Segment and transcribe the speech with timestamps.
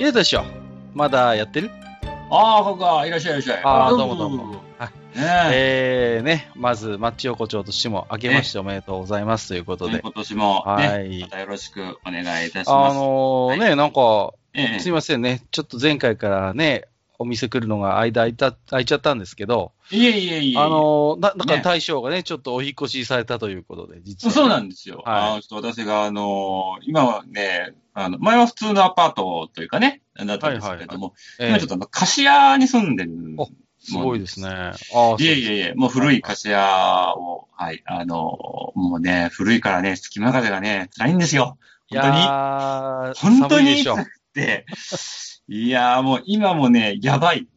[0.00, 0.44] 入れたでしょ？
[0.94, 1.70] まだやってる？
[2.30, 3.04] ああ、ここか。
[3.04, 3.60] いらっしゃいいらっしゃい。
[3.62, 4.62] あーーどうもどうも。
[4.78, 6.16] はいねえ。
[6.16, 10.00] えー、ね、まず、マッチ横丁としても、明けましておめでとうございますということで。
[10.00, 11.28] 今年もはね、いま。
[11.28, 12.70] たよろしくお願いいたします。
[12.70, 16.86] あのーね、なんか、ええすいませんね、ちょっと前回からね、
[17.20, 20.58] お店来るのが間空いた、空いちゃったんですけど、いえいえいえ。
[20.58, 24.32] あのーな、だからね大将がね、ちょっとお引っ越しされたということで、実は。
[24.32, 25.02] そうなんですよ。
[25.04, 33.10] はいちょっと私が、あのー今はね、あの、前は普通のアパートというかね、だったんですけれども、ええ今ちょっとあの、貸し屋に住んでる
[33.80, 34.48] すごいですね。
[34.48, 41.58] ああ、いえいえいえ、もう古い貸し屋を、はい、あのーもうね、古いからね、隙間風がね、辛いんですよ。
[41.90, 43.14] い本当に。
[43.14, 43.84] 本当に。
[44.32, 44.64] で、
[45.52, 47.48] いやーもう今もね、やばい。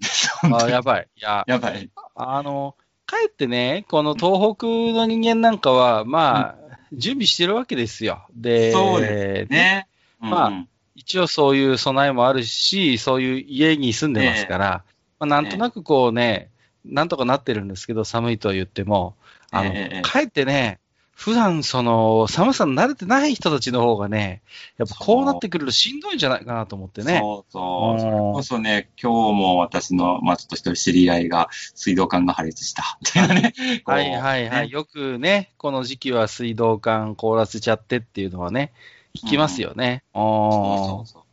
[0.42, 1.08] あにやばい。
[1.16, 1.92] いや、やばい。
[2.16, 8.26] あの、かえってね、この東北の人間なんかは、まあ、準備してるわけですよ。
[8.34, 9.88] で、そうでね。
[10.20, 14.84] まあうんうん一応そういう備えもあるし、そういう家に住んでますから、
[15.20, 16.52] まあ、なんとなくこうね、
[16.86, 19.16] なんとかなってるんですけど、寒いとは言っても、
[19.50, 20.80] あの、ええええかえってね、
[21.24, 24.42] 普段その寒さに慣れてない人たちの方がね、
[24.78, 27.18] やっぱこうなってくるとしんどいんじゃないかなと思ってね。
[27.20, 27.94] そうそう。
[27.94, 32.84] うんそれこそね、今日も私の、まあちょっと一人知り合いが水道管が破裂した。
[33.90, 34.68] はいはいはい。
[34.68, 38.74] ねよくね、この時期は水道管凍らせちゃってっていうのはね、
[39.16, 40.04] 聞きますよね。
[40.14, 41.26] そうおーそうそ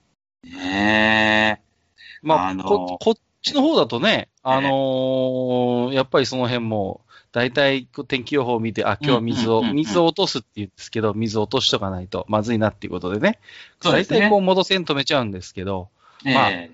[0.44, 0.56] う。
[0.56, 1.62] ね
[2.22, 7.00] まあ、あのーこ、こっちの方だとね、あのーやっぱりその辺も、
[7.32, 13.32] 大体こう天気予報を見て、あ、今日は水を、水を落とすって言うんですけど、水を落としとかないとまずいなっていうことでね。
[13.32, 13.38] で
[13.82, 15.88] すね大体こう戻せん止めちゃうんですけど、
[16.24, 16.34] え。
[16.34, 16.70] まあえ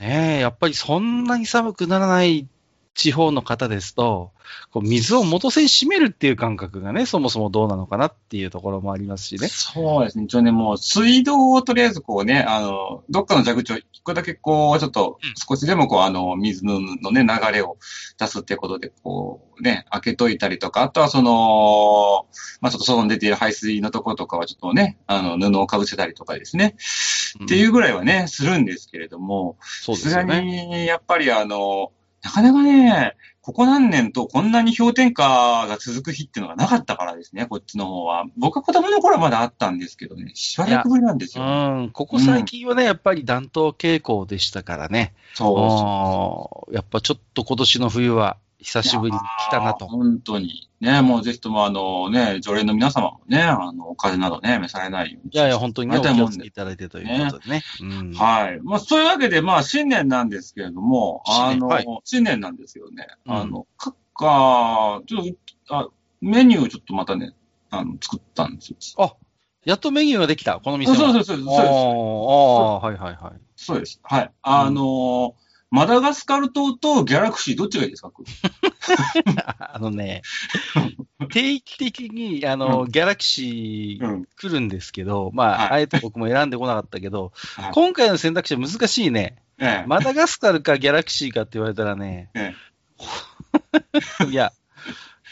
[0.00, 2.48] ねえ、やっぱりそんなに寒くならない
[2.94, 4.32] 地方の方ですと、
[4.70, 9.48] こう水を元栓閉めるっていう感覚がね、そもそもどうなのかなっていうところもありますしえね。
[9.48, 10.24] そうですね。
[10.24, 15.18] 一応ね、もう水道をとりあえずこうね、あの、どっかの蛇口を一個だけこう、ちょっと
[15.48, 17.78] 少しでもこう、あの、水ののね、流れを
[18.18, 22.26] 出すってことで、こう、ね、開けといたりとか、あとはその、
[22.60, 26.76] まあちょっと外に出ている排水のところとかはちょっとね、あの、布をかぶせたりとかですね。
[27.44, 30.66] っていうぐらいはね、するんですけれども、そうでさすがすよね。
[30.66, 38.26] に、やっぱりあの、なかなかね、ここ何年とこんなに氷点下が続く日っていうのがなかったからですね、こっちの方は。
[38.36, 41.44] 僕は子供の頃はまだあったんですけどね、しばらくぶりなんですよ。
[41.44, 41.46] う
[41.84, 45.14] ん、ここ最近はね、やっぱり暖冬傾向でしたからね。
[45.34, 49.86] そうやっぱちょっと今年の冬は久しぶりに来たなと。
[49.86, 50.70] 本当に。
[50.80, 55.30] ね、もうぜひともあのね、常連の皆様もね、あの、お風邪などね、召されないように。
[55.32, 57.62] いやいや、本当にね、お気をつけいただいてということでね。
[57.80, 58.60] うんはい。
[58.62, 63.06] まあ、そういうわけで、まあ、新年なんですけれども、あの、新年はい新年なんですよね。
[63.26, 65.24] うんあの、各家、ちょっ
[65.66, 65.88] と、あ、
[66.20, 67.34] メニューをちょっとまたね、
[67.70, 68.76] あの、作ったんですよ。
[68.98, 69.14] あ、
[69.64, 71.12] やっとメニューができた、この店そうの。
[71.12, 71.60] そうそうそうそうです。
[71.60, 73.40] あーあー、はいはいはい。
[73.56, 74.00] そうです。
[74.02, 74.32] はい。
[74.42, 75.34] あの
[75.70, 78.10] マダガスカル島とギャラクシーどっちがいいですか？
[79.74, 80.22] あのね、
[81.32, 84.24] 定期的に、あの、ギャラクシーうん。
[84.36, 89.36] 来るんですけど、まあ、はいあえて僕も選んでこなかったけど、はい今回の選択肢は難しいね。
[89.58, 89.86] ええ。
[89.86, 92.54] マダガスカルかギャラクシーかって言われたらね、え
[94.28, 94.52] いや、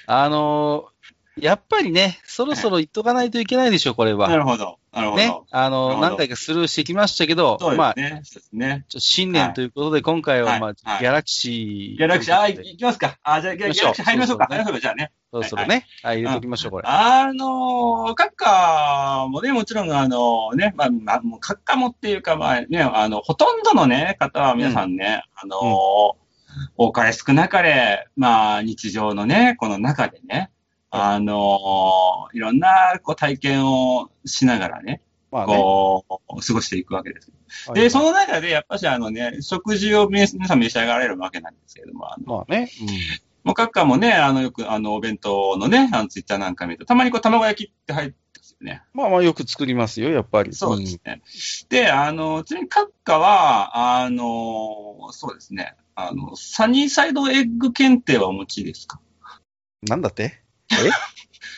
[0.07, 0.99] あのー
[1.41, 4.37] やっぱりね、そろそろ言っとかないといけないでしょ、これなは。
[4.37, 4.81] るほど。
[4.99, 5.23] なるほど。
[5.23, 8.23] ね、あの何回かスルーしてきましたけど、そうまあ、ですね。
[8.25, 8.85] そうですね。
[8.89, 11.99] ちょ新年ということで、今回は、まあ、ギャラクシー。
[11.99, 13.19] ギャラクシー、あ、といきますか。
[13.23, 14.47] あ、じゃあギャラクシー入りましょうか。
[14.51, 15.13] ましょうか、じゃあね。
[15.31, 16.85] そろそろね、はい、入れときましょう、これ。
[16.87, 20.89] あのー、閣下もね、もちろん、あのね、まあ、
[21.41, 26.29] 閣下もっていうか、まあね、あの、ほとんどのね、方は皆さんね、あのー
[26.77, 30.51] 多かれ少なかれ、まあ、日常のね、この中でね、
[30.91, 35.57] あのーいろんな、こう、体験をしながらね、まあね。
[35.57, 37.31] こう、過ごしていくわけです。
[37.67, 42.71] はいで、その中で、やっぱしあのね、食事を皆さん召し上がられるわけなんですけれども、あの、まあね。
[43.45, 48.83] もう閣下もね、あの、よく、あの、お弁当のね、あの、ツイッターなんか見ると、たまにこう、卵焼きって入ってますよね。
[48.95, 49.01] うん。
[49.01, 50.53] まあまあ、よく作りますよ、やっぱり。
[50.55, 51.23] そうですね。
[51.71, 59.01] で、あの、ちなみに閣下は、あの、そうですね、あの、サニーサイドエッグ検定はお持ちですか？
[59.83, 60.43] うんなんだって？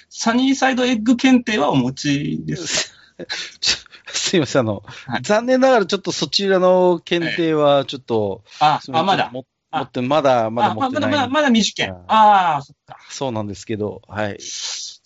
[0.09, 2.95] サニーサイドエッグ検定はお持ちです
[4.13, 9.31] すいません、あの、はい残念ながらちょっとそちらの検定はちょっと、あ、あ、すいせんまだ。
[9.33, 9.41] 持
[9.79, 11.11] って、まだ、まだあ持ってない。
[11.11, 12.05] まだ、まだ、まだ未受験うん。
[12.09, 12.97] ああ、そっか。
[13.09, 14.39] そうなんですけど、はい。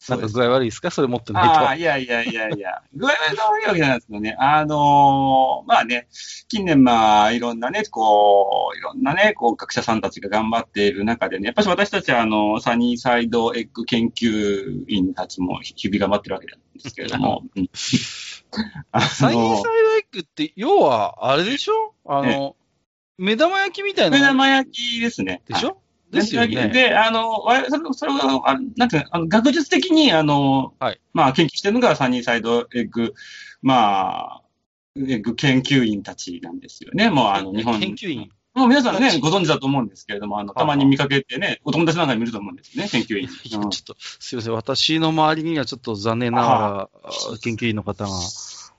[0.08, 0.90] なんか具合悪いですか？
[0.90, 2.82] それ持ってないああ、いやいやいやいや。
[2.94, 4.36] 具合悪いわけじゃないですけどね。
[4.38, 6.08] あのーまあね、
[6.48, 17.42] 近年まあ、いろんなね、こう、いろんなね、こう、学者さんたちが頑張っている中でね、やっぱり私たちはあの、サニーサイドエッグ研究員たちも日々頑張ってるわけなんですけれども。
[17.56, 17.68] うん
[18.92, 19.06] あと。
[19.06, 21.94] サインサイドのエッグって、要は、あれでしょ？
[22.06, 22.56] あの、
[23.18, 24.18] 目玉焼きみたいな。
[24.18, 25.42] 目玉焼きですね。
[25.48, 25.76] でしょ、はい
[26.14, 26.68] ですよね。
[26.68, 33.14] で、あの、わそれそれは、あなんていうのあの、学術的に、あの、はいまあ、研究してるのがサニーサイドエッグ、
[33.62, 34.42] まあ、
[34.96, 37.10] エッグ研究員たちなんですよね。
[37.10, 37.80] もう、あの、日本。
[37.80, 38.30] 研究員？
[38.54, 43.26] もう皆さんねご存知だと思うんですけれども、あの、たまに見かけてね、お友達なんかに見ると思うんですよね、 研究員。
[43.28, 44.52] ちょっと、すいません。
[44.52, 48.10] 私の周りにはちょっと残念ながら、あ研究員の方が。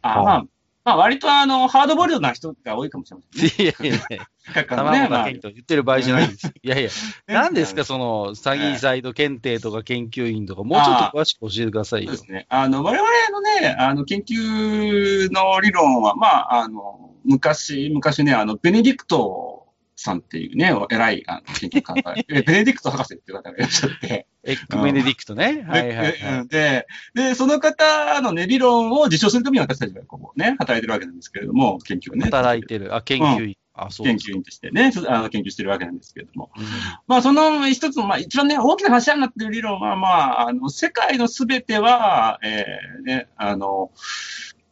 [0.02, 0.46] あまあ、
[0.86, 3.54] まあ、割とあの、ハードボイルドな人が多いかもしれませんね。
[3.58, 4.20] いやいやい
[4.54, 6.54] や、卵だけにと言ってる場合じゃないんです。
[6.62, 6.90] いやいや、
[7.26, 12.18] 何ですか、そその、詐欺サイド検定とか研究員とか、もうちょっと詳しく教えてくださいようで。
[12.18, 12.46] すね。
[12.50, 19.55] あの、我々のね、あの、研究の理論は、まあ、あの、昔、昔ね、あの、ベネディクト
[19.96, 21.26] さんっていうね、偉い
[21.60, 25.66] 研究家が、 えベネディクト博士っていう方がいらっしゃって、エッグベネディクトね。
[25.68, 26.48] はいはいはい。
[26.48, 32.26] で、で、その方のね、理論を実証するために私たちがこうね、働いてるわけなんですけれども、研究をね。
[32.26, 32.94] 働いてる。
[32.96, 33.56] あ、研究員。
[33.74, 34.08] あ、そう。
[34.08, 36.52] 研究員としてね、あの研究してるわけなんですけれども。
[36.58, 36.64] うん
[37.08, 43.92] まあ、その一つの、まあ、一番ね、大きな柱になっている理論は、まあ、あの、世界のすべては、えー、ね、あの、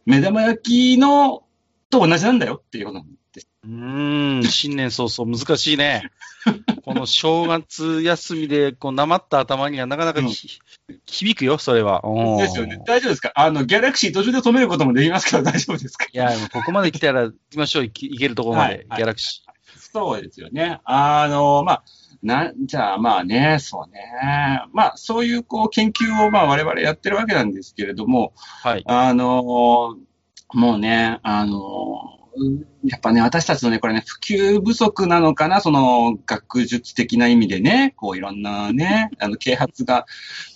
[0.05, 1.43] 目玉焼きの、
[1.89, 3.22] と同じなんだよっていうことなんです。
[3.41, 6.11] うーん、新年早々難しいね。
[6.83, 10.59] この正月休みで、こう、なまった頭にはなかなかひ、
[11.05, 12.01] 響くよ、それは。
[12.03, 12.79] うんですよね。
[12.85, 13.31] 大丈夫ですか？
[13.35, 16.05] あの、ギャラクシー途中で止めることもできますから大丈夫ですか？
[16.05, 19.43] いや、ここまで来たら行きましょう、行けるところまで、はいはいギャラクシ
[19.91, 20.79] そうですよね。
[20.85, 21.83] あの、まあ、
[22.23, 24.01] な、じゃあまあね、そうね。
[24.71, 28.69] まあ、そういうこう研究をまあ我々やってるわけなんですけれども、ー。
[28.69, 28.83] はい。
[28.87, 29.97] あの、
[30.53, 32.22] もうね、あの、
[32.85, 40.05] やっぱね、私たちのね、これね、普及不足なのかな、その、学術的な意味でね、こういろんなね、あの、啓発が、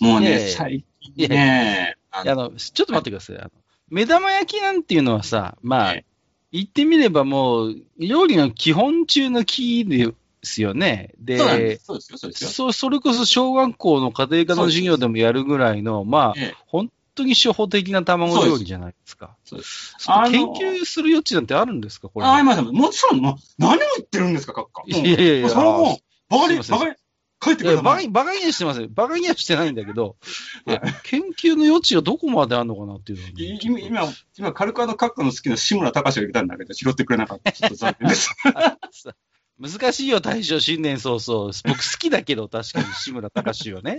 [0.00, 3.38] もうね、いやいや最近いやね、あの、ちょっと待ってください。
[3.38, 3.50] あの
[3.90, 6.04] 目玉焼きなんていうのはさ、まあえ、
[6.52, 11.14] 言ってみればもう、料理の基本中のキーですよね。
[11.18, 11.84] で、そうです。
[11.84, 12.50] そうですよ、そうですよ。
[12.50, 19.36] そそれこそ小学校の家庭科の授業でもやるぐらいの、まあ、ええ本当に初歩的な卵料理じゃないですか。
[19.44, 19.96] そうです。
[20.30, 22.26] 研究する余地なんてあるんですかこれ。
[22.26, 23.22] あ、今もちろん、
[23.58, 24.82] 何を言ってるんですか、閣下。
[24.86, 25.96] いやいやいやそれはもう、
[26.28, 26.96] バカに、すいませんバカに、
[27.44, 27.82] 書いてください。
[27.84, 28.94] バカに、バカにはしてません。
[28.94, 30.16] バカにはしてないんだけど、
[31.04, 37.52] 研究の余地がどこまであるのかなっていうのはねい今、今、今、軽くあの、閣下の好きな志村隆を入れたんだけど、拾ってくれなかった。
[37.52, 38.34] ちょっと残念です。
[39.66, 41.52] さ難しいよ、大将、新年早々。
[41.64, 43.98] 僕好きだけど、確かに、志村隆はね。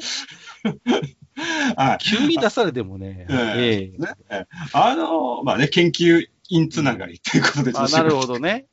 [1.75, 1.97] はい。
[2.03, 3.25] 急に出されてもね。
[3.29, 8.67] ええあの、まあね、研究員つながりということで、あなるほどね。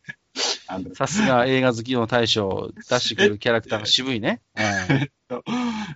[0.94, 4.40] さすが映画好きの大将、出してくるキャラクターが渋いね。
[4.54, 4.62] は
[5.04, 5.10] い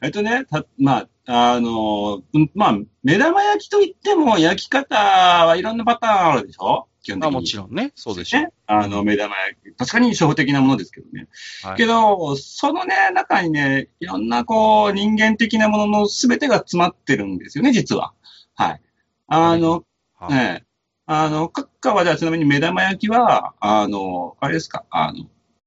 [0.03, 6.87] えっとね、た、まあ、あの、うんまあ、目玉焼きといっても、焼き方はいろんなパターンあるでしょ？
[7.03, 7.33] 基本的に。
[7.33, 7.93] まあもちろんね。
[7.95, 8.43] そうでしょう。
[8.43, 8.53] ね。
[8.67, 9.77] あの、目玉焼き。
[9.77, 11.29] 確かに初歩的なものですけどね。
[11.63, 18.13] はいけど、そのね、中にね、いろんなこう、人間的なものの全てが詰まってるんですよね、実は。
[18.55, 18.81] はい。
[19.29, 19.85] あの、
[20.19, 20.70] はいええ。
[21.13, 25.25] あの、閣下はじゃあちなみに目玉焼きは、あの、あれですか、あの、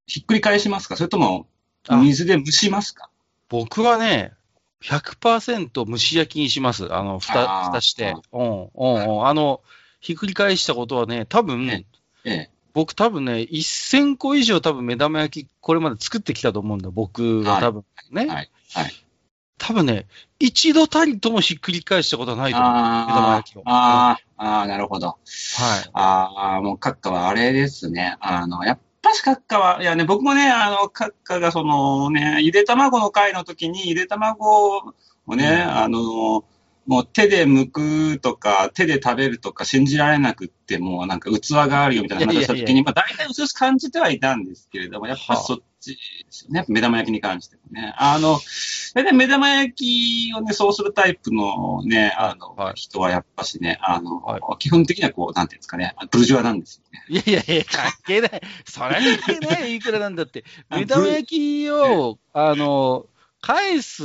[0.07, 0.95] ひっくり返しますか？
[0.95, 1.47] それとも、
[1.89, 3.09] あ水で蒸しますか？
[3.49, 4.31] 僕はね、
[4.81, 6.93] 100%蒸し焼きにします。
[6.93, 8.15] あの、あ蓋、ー蓋して。
[8.31, 9.27] うん、うん、うん。
[9.27, 9.59] あの、
[9.99, 11.85] ひっくり返したことはね、多分、え
[12.23, 12.49] ええ。
[12.73, 16.89] 僕多分ね、1000個以上多分目玉焼き、これまで作ってきたと思うんだ。
[16.89, 18.27] 僕が多分ね。
[18.27, 19.02] はいはい
[19.65, 20.07] 多分ね、
[20.39, 22.71] 一度たりともひっくり返したことはないと思う。
[22.73, 23.61] 目玉あ焼きを。
[23.63, 25.07] あ、ああ、ああ、なるほど。
[25.07, 25.17] はい。
[25.93, 28.17] ああ、もう閣下はあれですね。
[28.19, 34.79] あの、やっぱし閣下は、いやね、僕もね、あの、閣下がそのね、ゆで卵の回の時に、ゆで卵
[35.27, 36.43] をね、うんあの、
[36.85, 37.71] もう手で剥
[38.15, 45.97] くとか、手で食べるとか信じられなくって、もうなんか器があるよみたいな話をしたいやいやい時に、まあ大体うすうす感じてはいたんですけれども、やっぱそっちで
[46.29, 46.65] すよね。
[46.67, 47.93] 目玉焼きに関してもね。
[47.97, 48.39] あの、
[48.95, 49.73] 大体目玉焼
[50.29, 57.05] きをね、そうするタイプのね、あの、はい人はやっぱしね、あの、はい基本的にはこう、なんていうんですかね、ブルジョワなんですよね。
[57.09, 58.41] いやいやいや、関係ない。
[58.65, 59.75] それは関係ない。
[59.75, 60.43] いくらなんだって。
[60.69, 63.05] あ目玉焼きを、あの、
[63.43, 64.03] 返す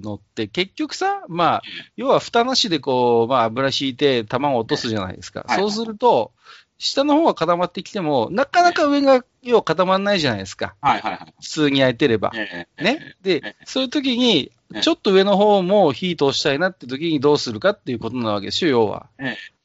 [0.00, 1.62] のって結局さ、まあ、
[1.96, 5.44] 要は蓋なしでこう、まあ油敷いて卵を落とすじゃないですか。
[5.46, 6.32] はいそうすると、
[6.76, 10.74] 下の方が固まってきても、なかなか上が要は固まらないじゃないですか。
[10.80, 11.34] はいはいはい。
[11.40, 12.32] 普通に焼いてれば。
[12.34, 13.14] ええね。
[13.22, 19.06] でえ、そういう時にええ、ちょっと上の方も火通したいなって時にどうするかっていうことなわけですよ、要は。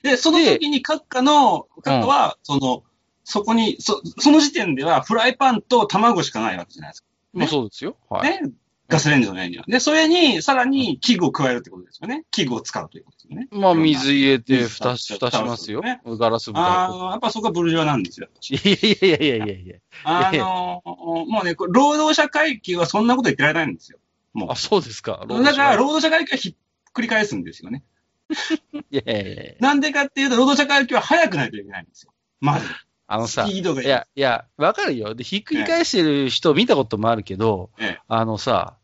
[0.03, 2.83] で、その時に閣下の、閣下は、その、
[3.23, 7.07] そこに、そ、その時点ではフライパンと卵しかないわけじゃないですか。
[7.33, 7.97] まあそうですよ。
[8.09, 8.29] はい。
[8.29, 8.51] ね。
[8.87, 9.63] ガスレンジの上には。
[9.67, 12.23] で、それに、さらに器具を加えるってことですよね。
[12.29, 13.47] 器具を使うということですよね。
[13.51, 16.01] まあ水入れて水蓋し、蓋しますよね。
[16.05, 18.27] ガラス蓋ああ、やっぱそこはブルジョワなんですよ。
[18.49, 19.75] いやいやいやいやいやいや。
[20.03, 20.89] あのー
[21.25, 23.97] もうね、労働者階級はそんなこと言ってられないんですよ。
[24.33, 25.25] もあ、そうですか。
[25.27, 25.43] う。
[25.43, 26.55] だから、労労働者階級はひっ
[26.93, 27.83] くり返すんですよね。
[28.29, 32.13] 働 いやいやいやなんでかっていうと、労働者階級は早くないといけないんですよ。
[32.39, 32.67] まず。
[33.07, 35.13] あのさ、スピードがいや、いや、わかるよ。
[35.13, 38.75] で、ひっくり返してる人見たこともあるけど、ええあのさ、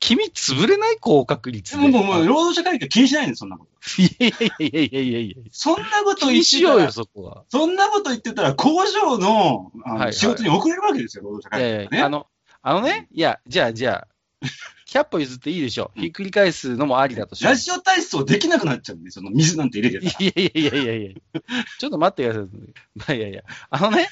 [0.00, 1.88] 君潰れない高確率で。
[1.88, 3.70] もう、もう、もう、労働者階級は気にしないんです、そんなこと。
[4.02, 7.44] いやいやいやいやいやいやそんなこと気言ってにしたようよ、ら、そこは。
[7.48, 12.04] そんなこと言ってたら、工場のあのはいはい仕事に遅れるわけですよ、労働者いやいや、階級はね。
[12.06, 12.26] あの、
[12.62, 14.06] あのね、いや、じゃあ、じゃ
[14.42, 14.46] あ、
[14.90, 15.92] 100歩譲っていいでしょ。
[15.94, 20.24] ひっくり返すのもありだとしラジオ体操できなくなっちゃうんですよ、その水なんて入れてたら。
[20.24, 21.40] いやいやいやいやいや
[21.78, 22.48] ちょっと待ってください。
[22.96, 23.42] まあいやいや。
[23.70, 24.08] あのね、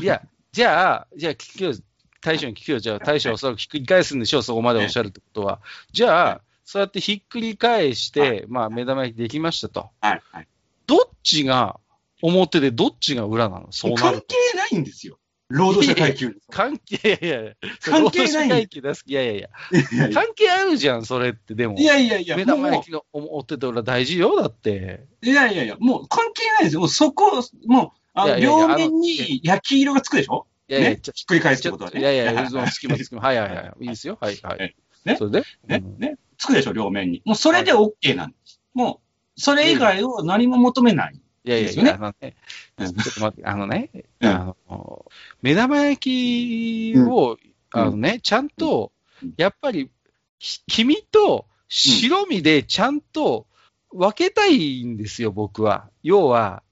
[0.00, 1.74] いや、じゃあ、じゃあ聞くよ。
[2.20, 2.78] 大将に聞くよ。
[2.78, 4.42] じゃあ大将はおそらくひっくり返すんでしょう。
[4.44, 5.60] そこまでおっしゃるってことは。
[5.92, 9.90] じゃあ、そうやってひっくり返して、まあ目玉焼きできましたと。
[10.00, 10.48] はい、はい。
[10.86, 11.80] どっちが
[12.22, 13.66] 表でどっちが裏なの？
[13.72, 14.26] そうな関ると。
[14.28, 15.18] 係ないんですよ。
[15.52, 16.34] 労働者階級に。
[16.50, 17.52] 関係、いやいや。
[17.80, 19.48] 関係ない階級いやいやいや。
[20.12, 21.54] 関係あるじゃん、それって。
[21.54, 21.76] でも。
[21.78, 25.06] いやいやいや、目玉焼きの表と裏大事よ、だって。
[25.22, 26.80] いやいやいや、もう関係ないですよ。
[26.80, 30.46] もうそこ、もう、あの、両面に焼き色がつくでしょ？
[30.68, 32.00] いやいや、ひっくり返すってことはね。
[32.00, 33.20] いやいや、その隙間隙間。
[33.20, 33.72] はいはいはい。
[33.80, 34.16] いいですよ。
[34.20, 34.74] はいはい。
[35.04, 35.16] ね？
[35.16, 35.44] それで？
[35.66, 35.82] ね？
[35.84, 37.20] うん、ね、つくでしょ、両面に。
[37.24, 38.60] もうそれで OK なんです。
[38.72, 39.00] も
[39.36, 41.20] う、それ以外を何も求めない。
[41.44, 42.36] いやいやいや、あのね、
[42.78, 42.94] うん。
[42.94, 44.28] ちょっと待って、あのね、うん。
[44.28, 45.06] あの、
[45.42, 47.36] 目玉焼きを、
[47.72, 49.90] あのね、ちゃんとうん、やっぱり、
[50.38, 53.46] ひ黄身と白身でちゃんと
[53.92, 55.90] 分けたいんですよ、僕は。
[56.02, 56.62] 要は、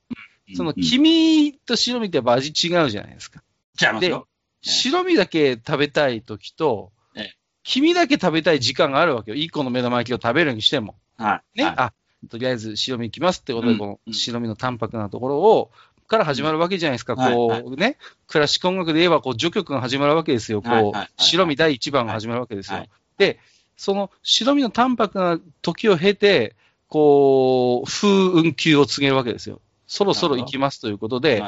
[0.57, 0.83] そのうん。
[0.83, 3.43] 黄身と白身ってやっぱ味違うじゃないですか。
[3.81, 4.29] 違いますよ。
[4.63, 9.37] 白身だけ食べたい時とええ、黄身だけ食べたい時間があるわけよ。
[9.37, 10.97] 一個の目玉焼きを食べるにしても。
[11.17, 11.59] はい。
[11.59, 11.75] ね、はい。
[11.77, 11.93] あ、
[12.29, 15.71] とりあえず白身いきますってことで、うんこのうん白身の淡白なところを、
[16.11, 17.15] から始まるわけじゃないですか。
[17.15, 17.97] はいこはうね、
[18.27, 20.61] クラシック音楽で言えば、こう、序曲が始まるわけですよ。
[20.61, 22.79] こう、白身第一番が始まるわけですよ。
[22.79, 23.39] はいで、
[23.77, 26.57] その白身の淡白な時を経て、
[26.89, 29.61] こう、風雲球を告げるわけですよ。
[29.87, 31.43] そろそろ行きますということで。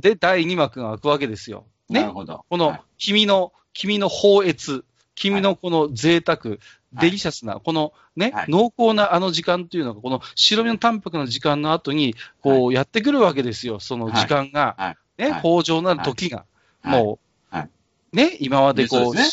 [0.00, 1.64] で、第二幕が開くわけですよ。
[1.88, 2.02] ね。
[2.02, 2.44] なるほど。
[2.48, 6.58] このはい、君の、君の放越、君のこの贅沢、い
[7.00, 8.46] デリシャスな、このね、はい。
[8.48, 14.74] 濃厚なあの時間というのが、この白身の淡白な時間の後に、こう、やってくるわけですよ、その時間が。
[14.78, 15.22] はい。
[15.22, 15.42] ね、はい。
[15.44, 16.44] 豊穣なる時が。
[16.82, 17.02] はい。
[17.02, 17.18] も
[17.52, 17.70] う、はい。
[18.12, 19.24] ね、今までこう、そう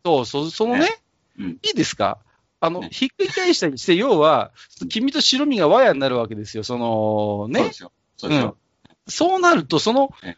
[0.00, 0.88] そうそそのね、
[1.38, 1.50] うん。
[1.62, 2.18] いいですか？
[2.60, 2.88] あの、ね。
[2.90, 4.50] ひっくり返したりして、要は、
[4.88, 7.60] 君と白身が和やになるわけですよ、その、ね。
[7.60, 8.56] そううですよ。
[9.06, 10.36] そうなると、そのえ、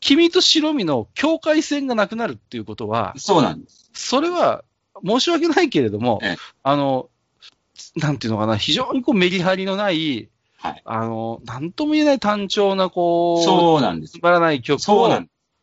[0.00, 3.90] 君と白身の境界線がなくなるっていうことは、そうなんです。
[3.92, 4.64] それは
[5.04, 7.08] 申し訳ないけれどもええ、あの、
[7.96, 14.22] なんていうのかな、非常にこうメリハリのない、はいあの、なんとも言えない単調な、こう、そうなんですつ。
[14.22, 15.22] まらない曲を。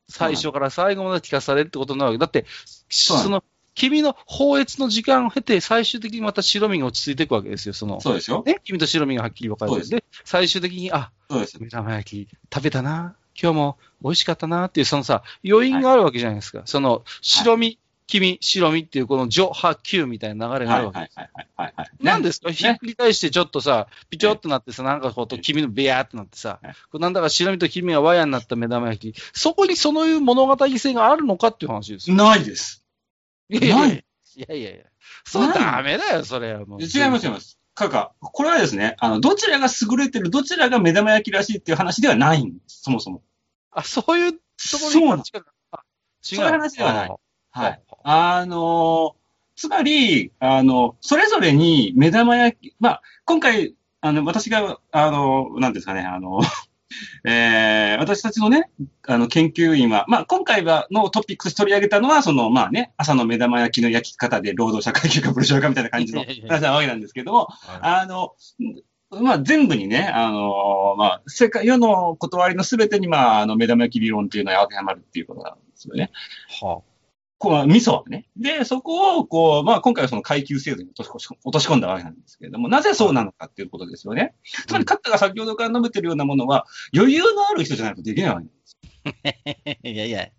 [0.09, 2.17] 最初から最後まで聴かされるってことなわけ。
[2.17, 2.45] だって、
[2.89, 3.43] その、
[3.75, 8.43] 君の放越の時間を経て、最終的にまた白身が落ち着いていくわけですよ、その、そうですよ。
[8.45, 9.87] ね、君と白身がはっきり分かれて。
[9.87, 11.59] で最終的に、あ、そうです。
[11.59, 16.61] 目玉焼き食べたな、今日も美味しかったなっていう、そのさ、余韻があるわけじゃないですか。
[16.65, 20.99] その、白身、君、白身っていう、この上、波、球みたいな流れがあはいるわけ。
[20.99, 21.89] はいはいはいはいはい。
[22.01, 26.59] なんですか、ひっくり返してちょっとさ、ピチョってなってさ、なんかこう、黄身のベヤーってなってさ
[26.93, 32.15] なんだか白身と黄身がワヤになった目玉焼き、そこにそのいう物語性があるのかっていう話ですよ。
[32.15, 32.83] ないです。
[33.49, 34.05] いやいやいやない
[34.35, 34.83] いやいやいや。
[35.25, 36.81] そうダメだよ、それはもう。
[36.81, 37.59] 違います、違います。
[37.75, 43.23] かか、これはですね、あの、どちらが優れてる、どちらが目玉焼きらしいっていう話ではないんです、そもそも。
[43.71, 45.45] あ、そういうところそうなんに違う。
[45.71, 46.37] あ違う。
[46.37, 47.15] そういう話ではないあ。
[47.53, 47.81] はい。
[48.03, 49.23] あのー
[49.55, 56.41] つまり、あの、それぞれに目玉焼き、まあ、今回、あの、私が、あの、なんですかね、あの、
[57.25, 58.69] えー、私たちのね、
[59.07, 68.33] あの、研究員は、まあ、今回は、のトピックス取り上げたのは、その、まあね、朝の目玉焼きの焼き方で労働者階級かブルジョワかみたいな感じの話なわけなんですけども、はあの、
[69.11, 76.11] まあ、全部にね、あの、まあ、世界、世の断りのすべてに、まあ、あの、目玉焼き理論っていうのは当てはまるっていうことなんですよね。
[76.61, 76.81] いは
[77.43, 78.25] こう、味噌はね。
[78.37, 84.33] で、そこを、こう、まあ、今回はその階級制度に落とし落とし込んだわけなんですけれども、なぜそうなのかっていうことですよね。
[84.65, 89.79] つまり、カッタが先ほどから述べてるようなものは、余裕のある人じゃないとできないわけなんです。
[89.83, 90.31] いやいや、い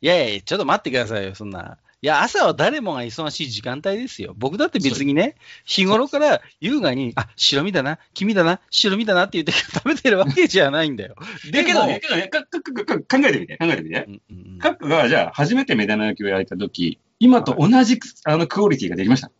[0.00, 1.76] やいや、ちょっと待ってくださいよ、そんな。
[2.02, 4.32] いや、朝は誰もが忙しい時間帯ですよ。
[4.38, 11.14] 僕だって別にね、日頃から優雅に、あ、白身だな、黄身だな、白身だなって言って食べてるわけじゃないんだよ。
[11.52, 14.04] だけど、ね、かかかか考えてみて、考えてみて。
[14.08, 19.30] うんうんうんカッカが、じゃあ、初めて目玉焼きを焼いたとき、今と同じく、あの、クオリティができました。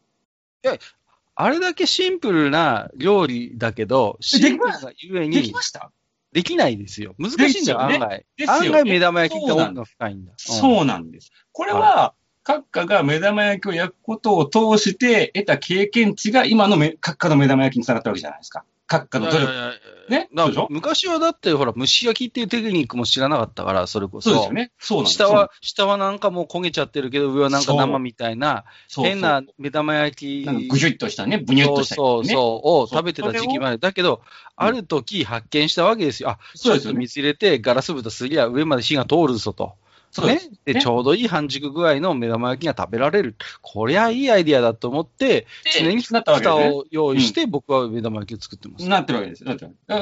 [1.34, 5.90] あれだけシンプルな料理だけど、シンプルがゆえでにきました？
[6.32, 7.14] できないですよ。
[7.18, 8.26] 難しいんだよ、案外。
[8.46, 10.32] 案外目玉焼きってそうなん奥が深いんだ。
[10.36, 11.32] そうなんです。
[11.52, 18.64] これは、カッカが目玉焼きを焼くことを通して得た経験値が今のめカッカの目玉焼きにつながったわけじゃないですか。
[18.86, 19.24] カッカうん。
[19.26, 19.52] の努力。
[19.52, 19.78] いやいやいや
[20.08, 20.28] ね？
[20.34, 20.66] だそうでしょ？
[20.68, 24.30] 昔はだって、ほら、蒸し焼きっていうテクニックも知らなかったから、それこそ。
[24.30, 24.72] そうですよね。
[24.80, 25.06] そうなん。
[25.06, 30.44] 下は、下はなんかもう焦げちゃってるけど、上はなんか生みたいな、変な目玉焼き。
[30.44, 31.96] なんかぐじゅっとしたね、ぶにゅっとした、ね。
[31.96, 33.78] そうそうそう、を食べてた時期まで。
[33.78, 34.22] だけど、
[34.56, 36.30] ある時発見したわけですよ。
[36.30, 39.74] あ、ちそうですよねょっと水入れて、ガラス蓋すりゃ上まで火が通るぞと。
[40.10, 40.26] そう。
[40.26, 40.40] ね。
[40.64, 43.36] で、ねちょうどいい半熟具合の目玉焼きが食べられる。
[43.62, 45.46] こりゃいいアイディアだと思って、
[45.78, 46.02] 常に。
[46.02, 48.88] 蓋を用意して、僕は目玉焼きを作ってます。
[48.88, 49.56] なってるわけですよ。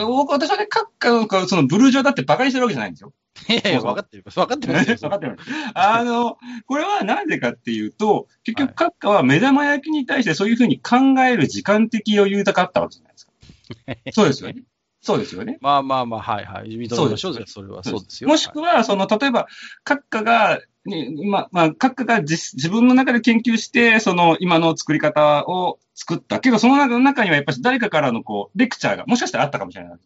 [0.06, 3.12] 僕、私はね、カッカの、そのブルージョアだって馬鹿にしてるわけじゃないんですよ。
[3.48, 4.24] いやいや、分かってる。
[4.24, 4.96] 分かってますよ。
[5.08, 5.50] 分かってます。
[5.74, 13.32] あの、これはなぜかっていうと、結局、カッカは目玉焼きに対してそういうふうに考える時間的余裕があったわけじゃないですか。
[14.12, 14.62] そうですよね。
[15.00, 15.58] そうですよね。
[15.60, 16.68] まあまあまあ、はいはい。
[16.70, 17.46] 認めましょう。
[17.46, 18.28] それはそうですよ。
[18.28, 19.46] もしくは、その、例えば、
[19.84, 26.40] カッカが、ね、ままあ、カッカが自自分の中で研究して、その、今の作り方を作った。
[26.40, 29.98] けど、その中中にはやっぱり誰かからの、こう、レクチャーが、もしかしたらあったかもしれない。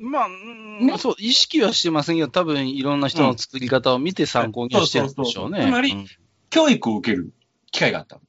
[0.00, 5.66] まあ、うんねそう、意識はしてませんけど、多分いろんな人の作り方を見て参考にはしてるんでしょうね。
[5.66, 6.06] つまりうん
[6.50, 7.32] 教育を受ける
[7.70, 8.20] 機会があった。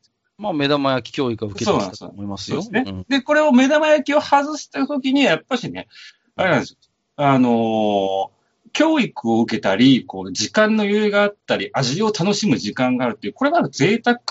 [0.41, 2.57] まあ、目玉焼き教育は受けてたと思いますよ。
[2.57, 2.83] ですね。
[2.87, 5.87] うんで、これを目玉焼きを外したときに、やっぱしね、
[6.35, 6.77] あれなんですよ。
[7.15, 8.41] あのー
[8.73, 14.21] 教育を受けたり、こう、時間の余裕があったり、味を楽しむ時間があるっていう、これは贅沢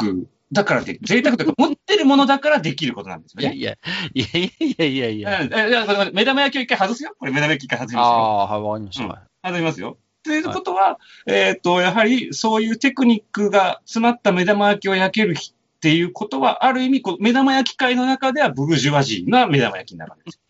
[0.50, 3.54] だからで、贅沢というか、持ってるものだからできることなんですよね。
[3.54, 3.76] いやい
[4.14, 6.10] や、いやいやいやいやいや。
[6.14, 7.14] 目玉焼きを一回外すよ。
[7.18, 8.10] これ目玉焼き一回外しますよ。
[8.10, 9.04] ああ、はい、わかりました。
[9.04, 9.98] うんはい外しますよ。
[10.22, 20.40] ということは、えっ、と、やはりそういうテクニックが詰まった目玉焼きを焼ける日っていうことは、ある意味こう、目玉焼き界の中ではブルジュワジーな目玉焼きになるわけです。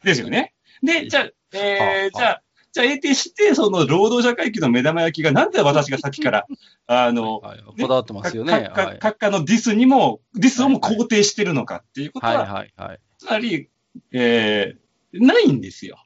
[0.02, 0.54] ですよね。
[0.82, 6.46] で、じゃあ、えー、はじゃあ、じゃあ、得てして、その労働者階級の目玉焼きが、なんで私がさっきから、
[6.86, 8.70] あの、はい、こだわってますよね。
[8.74, 13.00] 閣下のディスにも、ディスをも肯定してるのかっていうことは、はいはいはい。
[13.18, 13.68] つまり、
[14.12, 16.02] えー、ないんですよ。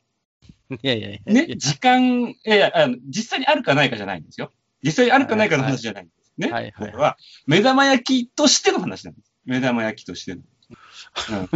[0.70, 1.32] いやいやいや。
[1.32, 4.50] ね、時間、いやいやあの、実際にあるかないかじゃないんですよ。
[4.82, 6.21] 実際にあるかないかの話じゃないんです。
[6.46, 6.52] ね。
[6.52, 9.32] はいはいこれは、目玉焼きとしての話なんです。
[9.44, 10.42] 目玉焼きとしての。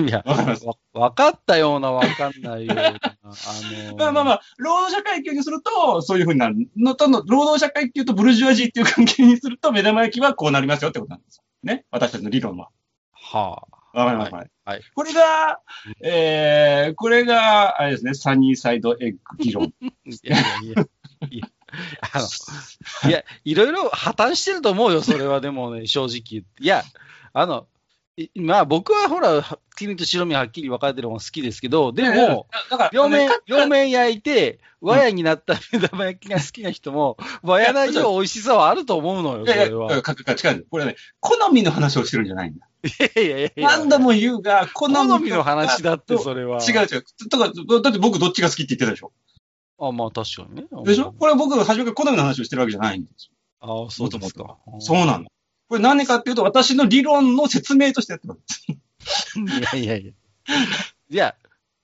[0.07, 0.67] いや、わかります？
[0.67, 2.87] わわかったような、わかんないような。
[2.89, 11.45] あのまあまあまあ、労働者階級にすると、そういうふうになるのとの、労働者階級とブルジュアジーっていう関係にすると、目玉焼きはこうなりますよってことなんですよ。
[11.63, 11.87] ね。
[11.91, 12.69] 私たちの理論は。
[13.13, 14.33] はわかります？
[14.35, 14.51] はい。
[14.67, 15.61] はいこれが、
[16.03, 19.73] えー、これが、あれですね、サニーサイドエッグ議論。
[19.83, 19.87] あ。
[19.87, 20.87] いやいやいや。
[21.31, 21.49] いや
[22.01, 26.45] あの、いや、いろいろ破綻してると思うよ、それはでもね、 正直。
[26.61, 26.85] いや、
[27.33, 27.67] あの、
[28.17, 29.45] いまあ僕はほら、
[29.77, 32.47] 黄身と白身はっきり分かれてる方が好きですけど、でも、、
[32.91, 40.03] 両面か、両面焼いて、和やになった目玉焼きが好きな人も、和やなりの美味しさはあると思うのよ、いやいや、それは。
[40.03, 40.67] かかか違う。
[40.71, 42.67] これはね、好みの話をしてるんじゃないんだ。
[42.85, 46.61] いやいやいやいや何度も言うが、好みの話だって、それは。
[46.63, 47.83] 違う違う。
[47.83, 49.13] だって僕どっちが好きって言ってたでしょ。
[49.79, 50.65] あ、まあ確かにね。
[50.85, 53.33] でしょこれは僕が初めから好みの話をしてるわけじゃないんですよ。
[53.61, 54.59] ああ、そうですか。
[54.81, 55.27] そうなの。
[55.69, 59.77] これ何かっていうと、私の理論の説明としてやってるんです。
[59.77, 60.13] いやいやいや。
[61.09, 61.35] いや、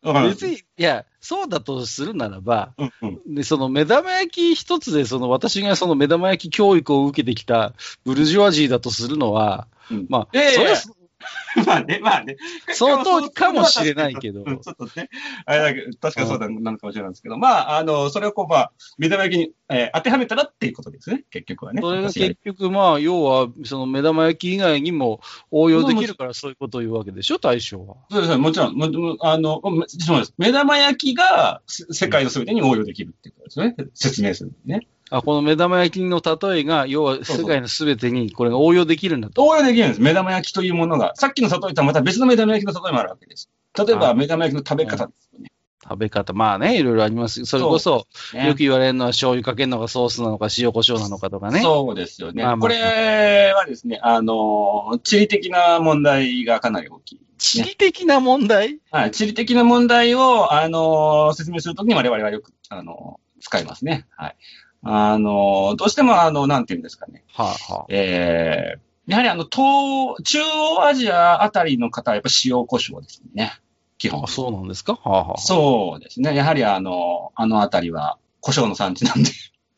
[0.02, 3.34] 別に、いや、そうだとするならば、うんうん。
[3.34, 7.72] で、その目玉焼き一つで、その私がその目玉焼き教育を受けてきた
[8.04, 10.94] ブルジョワジーだとするのは、うんまあ、いやいやいやそれ
[11.66, 12.36] まあね、まあね。
[12.72, 15.08] その通りかもしれないけどうん ちょっとね、
[15.46, 21.80] あれだけど、確かそうだなのかもしれないですけど、まあ、あの、それをこう、まあ、目玉焼きに、えー当てはめたらっていうことですね、結局はね。
[21.80, 27.96] それが結局、まあ、要は、その目玉焼き以外にも応用できるからそういうことを言うわけでしょ、大将は。
[28.10, 30.34] そうです、もちろん、ももあの、もそうです。
[30.38, 33.76] 目玉焼きがせ世界の全てに応用できるっていうことですね。
[33.94, 34.86] 説明するね。
[35.12, 39.44] あ、この目玉焼きの例えが、要は世界のすべてにこれが応用できるんだと。
[39.44, 40.00] 応用できるんです。
[40.00, 41.14] 目玉焼きというものが。
[41.16, 43.50] さっきの例えとはまた別の目玉焼きの例えもあるわけです。
[43.76, 45.52] 例えば、はい目玉焼きの食べ方ですよね。
[45.84, 46.32] 食べ方。
[46.32, 47.44] まあね、いろいろあります。
[47.44, 51.60] それこそ、ねよく言われるのは醤油かけるのがソースなのか、塩コショウなのかとかね。
[51.60, 52.42] そうですよね。
[52.44, 57.20] まあまあこれはですね、あの、地理的な問題がかなり大きい。
[57.36, 58.78] 地理的な問題？
[58.92, 64.06] はい、地理的な問題を、あの、説明するときに我々はよく、あの、使いますね。
[64.16, 64.36] はい。
[64.84, 67.24] あの、どうしても、あの、なんていうんですかね。
[67.32, 73.52] はあ、はあ、えー、やはりあの、東、中央アジアあたりの方はやっぱ塩胡椒ですね。
[73.98, 74.26] 基本あ。
[74.26, 74.94] そうなんですか？
[74.94, 76.34] はあ、はあ、そうですね。
[76.34, 79.30] やはりあの、あのあたりは胡椒の産地なんで。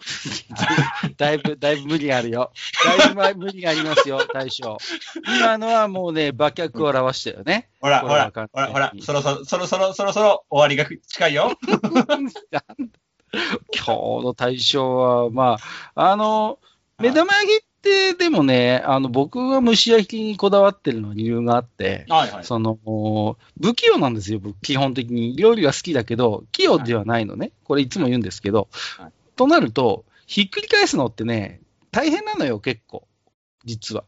[1.17, 2.53] だいぶ、だいぶ無理があるよ。
[2.85, 4.77] だいぶま無理がありますよ、大将。
[5.39, 7.69] 今のはもうね、馬脚を表したよね。
[7.81, 11.53] ほら、こほら、ほら、ほら、そろそろ、そろそろ、そろそろ終わりが近いよ。
[13.75, 15.59] 今日の大将は、ま
[15.95, 16.59] あ、あの、
[16.99, 22.45] 目玉焼きって、でもね、あの、僕が蒸し焼きにこだわってるのは理由があって、はいはい。
[22.45, 22.79] その、
[23.61, 25.37] 不器用なんですよ、僕、基本的に。
[25.37, 27.53] 料理は好きだけど、器用ではないのね。
[27.65, 28.69] これいつも言うんですけど。
[28.99, 33.07] はいとなると、ひっくり返すのってね、大変なのよ、結構。
[33.65, 34.05] 実は。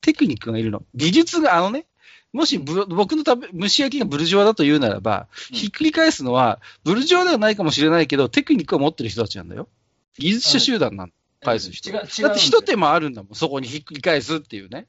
[0.00, 0.84] テクニックがいるの。
[0.94, 1.86] 技術が、あのね、
[2.36, 9.68] もしぶ僕の食べ蒸し焼きがブルジョワだと言うならば、うんひっくり返すのは、ブルジョワではないかもしれないけど、テクニックを持ってる人たちなんだよ。
[10.18, 11.14] 技術者集団なんだ。
[11.42, 11.92] 返す人。
[11.92, 14.86] だって一手間あるんだもん、そこにひっくり返すっていうね。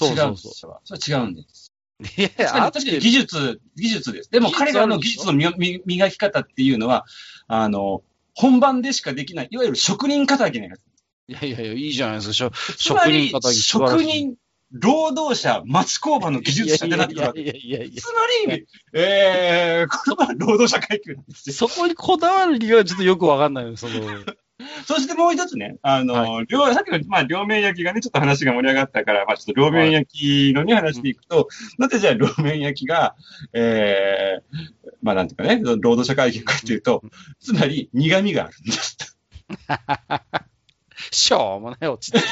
[0.00, 0.80] 違うんですよ。
[0.84, 1.72] それ違うんです。
[2.18, 2.28] いや、
[2.70, 4.30] 確かに技術、技術です。
[4.30, 7.06] でも彼らの技術の磨き方っていうのは、
[7.46, 8.02] あの、
[8.34, 10.82] 本番でしかできない、いわゆる職人肩書きなんです。
[11.28, 14.36] いやいやいや、いいじゃないですか職人肩書職人、
[14.74, 17.40] 労働者、町工場の技術者ってなってくるわけ。
[17.40, 21.68] いやいやいやいやいやつまり、えー、これは労働者階級なんですよ。
[21.68, 23.94] そこにこだわる理由はちょっとよくわかんないよ、その。
[24.86, 33.16] そしてもう一つね、あの、両、さっきの、まあ、両面焼きがね、ちょっと話が盛り上がったから、まあ、ちょっと両面焼きのね、話でいくと、なぜじゃあ両面焼きが、
[33.52, 37.02] えー、まあ、なんていうかね、労働者階級かっていうと、
[37.40, 39.18] つまり苦味があるんです。
[41.10, 42.28] しょうもない、落ち着け。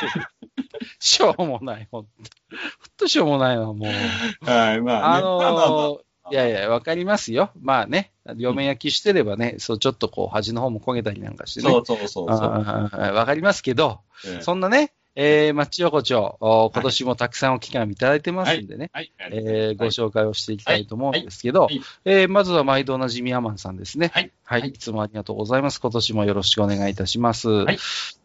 [1.01, 2.11] しょうもない、ほんと。
[2.51, 2.61] ほん
[2.97, 4.51] としょうもないわ、もう。
[4.51, 5.19] はい、まあ、ね。
[5.19, 5.99] あのまあまあまあー、
[6.33, 7.51] いやいや、わかりますよ。
[7.61, 11.71] まあね、両面焼きしてればね、そう、ちょっとこう、端の方も焦げたりなんかしてね。
[11.71, 19.13] そうそうそうわかりますけど、ええそんなね、えー、マッチ横丁、お今年もたくさんお機会をいただいてますんでね、はい。
[19.31, 24.11] えーご紹介をしていきたいと思うんですけど、はいはいえーまずは毎度おなじみアマンさんですね。
[24.15, 24.33] はい。
[24.45, 24.61] はい。
[24.63, 25.81] はいい、つもありがとうございます。
[25.81, 27.49] 今年もよろしくお願いいたします。
[27.49, 27.53] い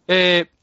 [0.08, 0.57] えー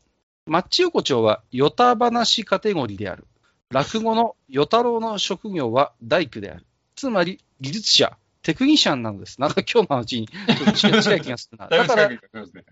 [0.47, 3.25] マッチ横丁は、ヨタ話カテゴリーである。
[3.71, 6.67] 落語の与太郎の職業は大工である。
[6.97, 9.41] つまり、技術者、テクニシャンなのです。
[9.41, 11.67] なんか今日の話にちょっと近近い気がするな。
[11.69, 12.11] だから、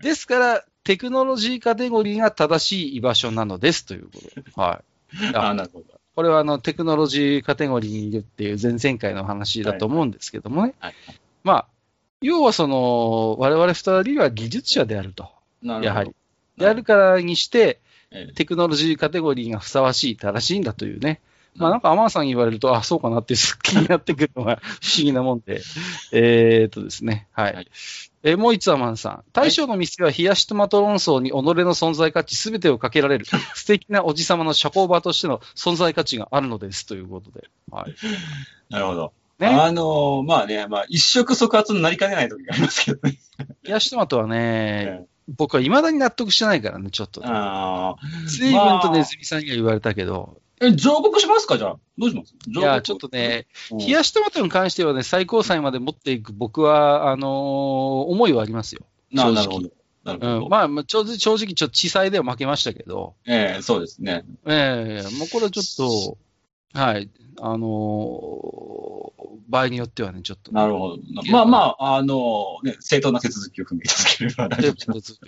[0.01, 4.43] ですから、テクノロジーカテゴリーが正しい居場所なのですということで。
[4.55, 4.83] は
[5.21, 5.35] い。
[5.35, 5.85] あ、なるほど。
[6.15, 10.75] これはあのテクノロジーカテゴリーにいるっていう前々回の話だと思うんですけどもね。
[10.77, 10.95] はい。
[11.43, 11.67] まあ、
[12.21, 15.31] 要はその、我々二人は技術者であると。
[15.63, 15.85] なるほど。
[15.87, 16.15] やはり。
[16.57, 17.79] であるからにして、
[18.11, 21.19] ええテクノロジーカテゴリーがふさわしい、正しいんだというね。
[21.55, 25.61] まあなんかアマンさんに言われると、あ、そうかなってすっきりなってくるのが不思議なもんで。
[26.11, 27.27] えーっとですね。
[27.31, 27.53] はい。
[27.53, 27.67] はい
[28.25, 29.23] えーもう一つアマンさん。
[29.33, 37.49] 大将の店は冷やしトマト論争に己の存在価値すべてをかけられる 素敵なおじさまの社交場としての存在価値があるのですということで。
[37.69, 37.93] はい。
[38.69, 39.13] なるほど。
[39.39, 39.47] ね。
[39.47, 43.19] あのーまあね、まあ、一触即発になりかねない時がありますけどね。
[43.63, 47.27] 冷やしトマトはね、 え僕は未だに納得してないからね、ちょっとね。
[47.29, 47.95] ああ。
[48.27, 51.57] 随分とネズミさんには言われたけど、え、上告しますか？
[51.57, 51.77] じゃあ。
[51.97, 52.33] どうします？
[52.47, 57.29] いや、ちょっとね、うん、冷やしトマトに関してはね、最高裁まで持っていく僕は、あのー
[58.11, 58.81] 思いはありますよ。
[59.11, 59.71] な正直
[60.03, 60.43] なるほど。
[60.43, 64.25] うん、まあ、まあ、正直、正直ちょっと地裁では負けましたけど、ええそうですね。
[64.45, 66.17] ええもうこれはちょっと、
[66.73, 67.09] はい、
[67.39, 69.13] あのー
[69.49, 70.97] 場合によってはね、ちょっと、なるほど。
[71.31, 75.19] まあまあ、あのね、正当な手続きを踏んでいただければ大丈夫 です。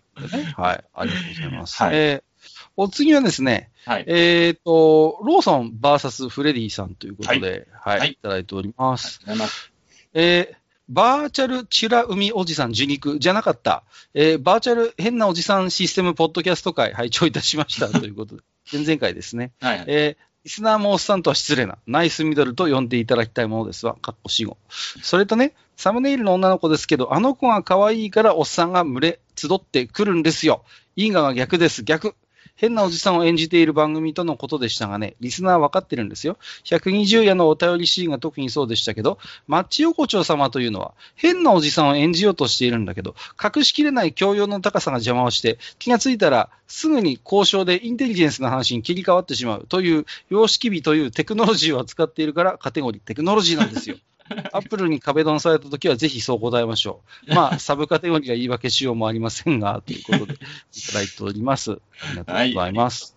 [0.55, 1.83] はい、ありがとうございます。
[1.83, 2.35] はいえー
[2.77, 4.05] お次はですね、はい。
[4.07, 9.21] えっ、と、ローソン VS フレディさんということで、はい、はいい、ただいております。
[9.23, 9.71] ありがとうございます。
[10.13, 10.55] えー
[10.87, 19.51] バーチャルチュラ海おじさん受肉じゃなかった、えーバーチャル変なおじさんシステムポッドキャスト会拝聴いたしましたということで、 前々回ですね。
[19.61, 19.83] はい。
[19.87, 24.57] えーリスナーもおっさんとは失礼な、ナイスミドルと呼んでいただきたいものですわ、かっこ死後。
[25.01, 30.63] それとね、サムネイルの女の子ですけど、あの子が可愛いからおっさんが群れ、集ってくるんですよ。
[30.95, 32.15] 因果が逆です、逆。
[32.55, 36.37] 変なおじさんを演じている番組とのことでしたがね、リスナーは分かってるんですよ。
[36.65, 53.97] 120夜のお便りシーンが特にそうでしたけど、マッチ横丁様というのは、変なおじさんを演じようとしているんだけど、隠しきれない教養の高さが邪魔をして、気がついたら、すぐに交渉でインテリジェンスの話に切り替わってしまうという、様式美というテクノロジーを扱っているから、カテゴリーテクノロジーなんですよ。
[54.53, 57.35] アップルに壁ドンされたときはぜひそう答えましょう。
[57.35, 60.37] まあ、サブカテゴリーが言い訳しようもありませんが、 ということでい
[60.81, 61.71] ただいております。
[61.71, 61.75] あ
[62.11, 63.15] りがとうございます。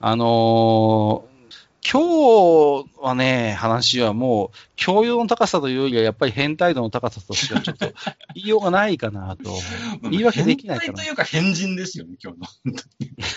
[0.00, 1.36] あのー
[1.88, 7.92] 今日はね、話はもう、教養の高さというよりは、やっぱり変態度の高さとしかちょっと
[8.34, 9.54] 言いようがないかなと。
[10.10, 12.46] 言い訳できないかな変態というか変人ですよね、今日の。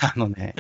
[0.01, 0.53] あのね、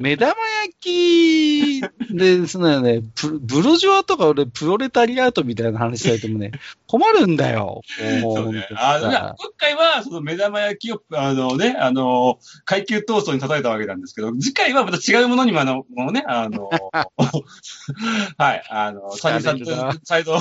[0.00, 0.34] 目玉
[0.64, 6.52] 焼きですね、プブロジョアとか俺、プロレタリアートみたいな話されてもね、
[6.86, 7.80] 困るんだよ。
[8.22, 16.68] そうねあのさ今回は、その目玉焼きを、あのね、あの、階級闘争に例えたわけなんですけど、次回はまた違うものにも、あの、もうね、あの、
[18.38, 20.38] はい、あの、サニーサイド疲れるなサイド、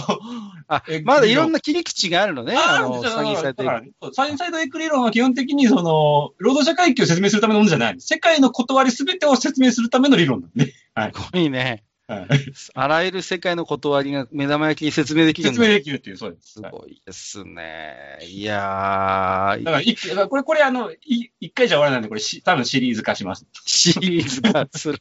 [0.67, 7.95] あえ、まだいろんな切り口があるのね、あの、サニーサイドだからねそうサニーサイドエッグ理論は基本的に、その、労働者階級を説明するためのものじゃない。
[7.99, 10.73] 世界の断りすべてを説明するための理論なんで。
[10.93, 11.13] はい。
[11.13, 11.83] すごいね。
[12.07, 12.27] はい、
[12.75, 16.53] あらゆる世界の断りが目玉焼きに説明できる説明できるっていう、そうです。
[16.53, 18.19] すはいごいですね。
[18.21, 23.47] いやー、だからい、だからこれ、これ、あの、い一回じゃ終わらないんで、これし、多分シリーズ化します。
[23.65, 24.99] シリーズ化する。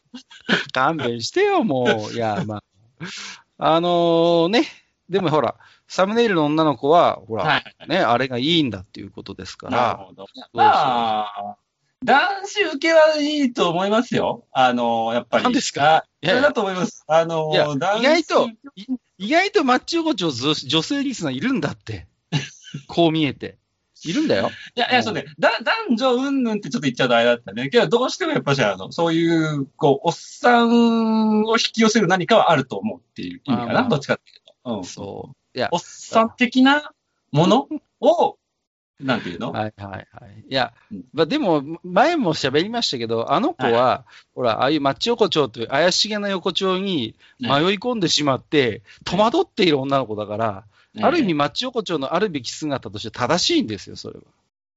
[0.73, 2.15] 勘弁してよ、もう。
[2.15, 2.65] いや、まあ。
[3.59, 4.65] あのね、
[5.09, 7.89] でもほら、サムネイルの女の子は、ほら、はい。
[7.89, 10.27] ね、あれがいいんだっていうことですかなるら、ほど。
[10.53, 11.57] まあ、
[12.05, 14.45] 男子受けはいいと思いますよ。
[14.53, 15.45] あの、やっぱり。
[15.45, 15.97] 何ですか？
[15.97, 17.05] あそれだと思います。
[17.07, 18.85] あの、いや男子意外と、い
[19.19, 22.09] 意外とマッチ横丁女女性リスナーいるんだって。
[22.89, 23.59] こう見えて。
[24.05, 24.51] いるんだよ。
[24.75, 25.25] いや、いや、そうね。
[25.39, 27.69] だ、男女うんぬんってちょっと言っちゃうとあれだったね。
[27.71, 33.89] けど、どうしてもやっぱし、あの、そういう、こう、おっさんを引き寄せる何かはあると思うっていう意味かな。
[33.89, 34.79] どっちかっていうと。
[34.79, 34.85] うん。
[34.85, 35.59] そう。
[35.59, 36.93] いやお、っさん的な
[37.33, 37.69] もの
[38.01, 38.37] を、
[39.01, 39.51] なんていうの？
[39.51, 40.07] はいはいはい。
[40.49, 44.05] いやうん、まあ、でも、前も喋りましたけど、あの子は、
[44.37, 50.65] ほら、ああいうマッチ横丁という怪しげな横丁に迷い込んでしまって、戸惑っている女の子だから、
[51.01, 54.25] ある意味、マッチ横丁のあるべき姿として正しいんですよ、それは。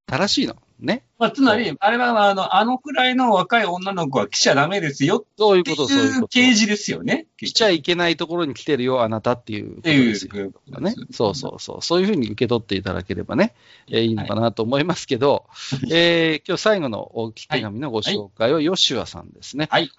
[0.07, 0.55] 正しいの。
[0.79, 1.03] ね。
[1.19, 6.25] まあ、つまり、あれは、あの、あのくらいの若い女の子は来ちゃダメですよっていそういうこと、そういうこと。
[6.27, 7.27] う啓示ですよね。
[7.35, 10.51] 来ちゃいけないところに来てるよ、あなたっていうことっていうですよ。
[10.79, 10.95] ね。
[11.11, 11.81] そうそうそう。
[11.81, 13.53] そういうふうに受け取っていただければね、
[13.89, 15.45] えーいいのかなと思いますけど、
[15.91, 19.67] えー今日最後のお手紙のご紹介は、ヨシュアさんですね。
[19.69, 19.91] はい。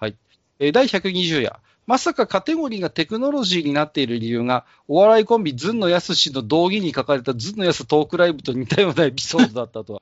[0.57, 1.59] えー第120夜。
[1.89, 10.01] まさかカテゴリーがテクノロジーになっている理由が、お笑いコンビズンのやすしの道義に書かれたズンのやすトークライブと似たようなエピソードだったとは。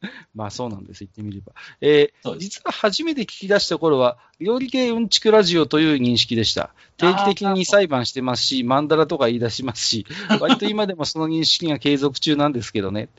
[0.34, 1.52] まあそうなんです、言ってみれば。
[1.82, 6.70] えー実は初めて聞き出した頃は、料理系うんちくラジオという認識でした。
[6.96, 10.06] 定期的に裁判してますし、マンダラとか言い出しますし、
[10.40, 13.10] 割と今でもその認識が継続中なんですけどね。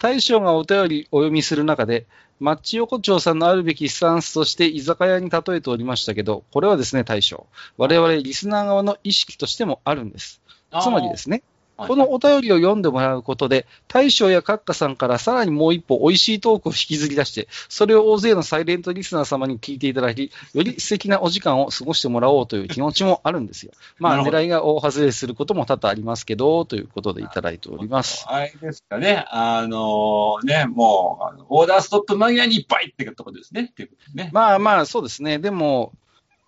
[0.00, 2.08] 大将がお便りお読みする中で、
[2.40, 7.46] マッチ横丁さんのあるべきスタンスとして居酒屋に例えておりましたけど、これはですね、大将。
[7.76, 10.40] 我々リスナー側の意識としてもあるんです。
[10.82, 11.42] つまりですね、
[11.86, 23.72] このお便りを読んでもらうことで、大将や閣下さんからさらにもう一歩美味しいトークを引きずり出して、それを大勢のサイレントリスナー様に聞いていただき、より素敵なお時間を過ごしてもらおうという気持ちもあるんですよ。
[23.98, 28.24] まあ、狙いが大外れすることも多々ありますけど、ということでいただいております。
[28.28, 29.24] あれですかね。
[29.28, 33.68] あのね、もう、オーダーストップ間際にいっぱいってとこですね。
[33.70, 34.30] っていうことですね。
[34.32, 35.38] まあまあ、そうですね。
[35.38, 35.92] でも、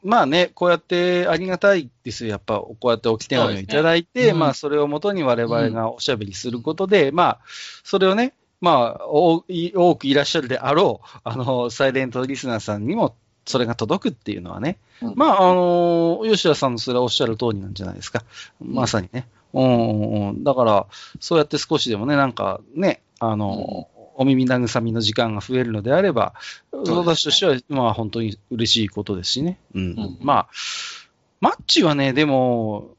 [0.02, 2.30] まあね、こうやってありがたいですよ。
[2.30, 7.38] やっぱ、こうやって置き手紙をいただいて、ねうんまあ、それをもとに我々がおしゃべりすることで、まあ、
[7.84, 9.42] それをね、まあ、多
[9.96, 18.22] くいらっしゃるであろう、あの、サイレントリスナーさんにも、それが届くっていうのはね、うんまあ、あの、吉田さんのそれはおっしゃる通りなんじゃないですか。
[18.60, 19.26] まさにね。
[19.52, 20.44] うんうんうん。
[20.44, 20.86] だから、
[21.20, 26.34] そうやって少しでもね、なんかね、あの、お耳慰みの時間が増えるのであれば、
[26.72, 29.58] 私としては、まあ本当に嬉しいことですしね。
[29.74, 29.82] うん。
[29.82, 30.48] うんまあ、
[31.40, 32.90] マッチはね、でも、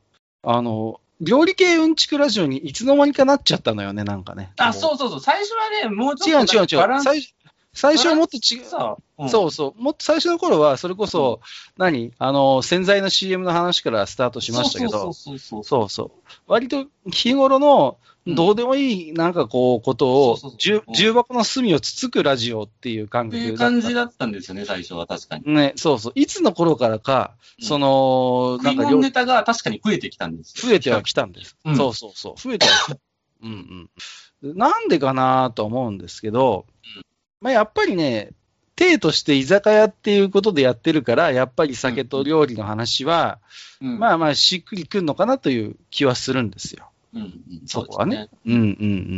[0.43, 4.51] あの、料理系うんちくラジオにいつの間にかなっちゃったのよね、なんかね。
[4.57, 5.19] あ、そうそうそう。
[5.19, 6.77] 最初はね、もうち違うょっと違う違う。
[6.77, 7.33] バランス最初
[7.75, 8.65] 最初はもっと違う。
[8.65, 9.81] さ、うんそうそう。
[9.81, 11.41] もっと最初の頃は、それこそ、
[11.77, 12.13] 何？
[12.19, 15.63] あの、洗剤の CM の話からスタートしましたけど、そうそうそうそう。
[15.63, 16.11] そうそう。
[16.45, 20.37] 割と日頃の、うんどうでもいい、なんかこう、ことを
[20.95, 25.53] 重箱の隅をつつくラジオっていう感っていう覚だった感じだったんですよね、最初は確かに。
[25.53, 26.13] ね、そうそう。
[26.15, 30.69] いつの頃からか、うんその、なんかネタが確かに増えてきたんですよ。
[30.69, 31.57] 増えてはきたんです。
[31.65, 32.39] うんそうそうそう。
[32.39, 32.97] 増えてはきた。
[33.43, 33.89] うん
[34.41, 34.57] うん。
[34.57, 36.65] なんでかなと思うんですけど、
[36.97, 37.03] うん
[37.41, 38.31] まあやっぱりね、
[38.77, 43.39] 体として居酒屋っていうことでやってるから、やっぱり酒と料理の話は、
[43.81, 46.89] うんまあまあしっくりくんのかなという気はするんですよ。
[47.13, 48.15] うんうん、そこはね。
[48.15, 48.65] そうですうんうんう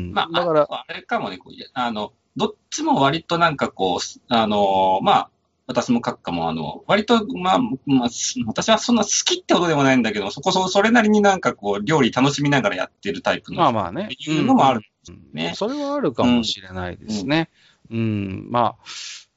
[0.09, 0.11] ん。
[0.13, 1.39] まあ、だから、ああれかもね、
[1.73, 5.29] あの、どっちも割となんかこう、あの、まあ、
[5.67, 13.59] 私も閣下も、あの、割と、まあ、まあ、す私はそんな好きってほどでもないんだけど、そこそ、それなりになんかこう、料理楽しみながらやってるタイプの。
[13.59, 14.09] まあまあね。
[14.19, 17.49] いうのもあるうんねそれはあるかもしれないですね。
[17.91, 18.85] うん、まあ、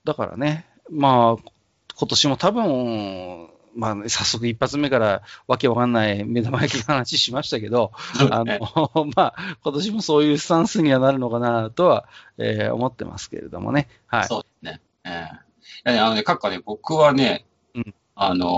[0.05, 1.51] だからね、まあ、
[1.95, 7.93] 今年も多分、まあ、ね、早速一発目からわけわかんない目玉焼きの話しましたけど、
[8.31, 13.89] あねの、 まあ、今年もそういうスタンスにはなるのかなとは、えー思ってますけれどもね。
[14.07, 14.25] はい。
[14.27, 14.81] そうですね。
[15.05, 15.49] ええ
[15.87, 18.49] いやね、あのね、閣下ね、僕はね、うんあのー